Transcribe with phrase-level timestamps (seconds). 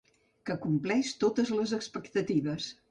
[0.49, 2.77] Que compleix totes les expectatives.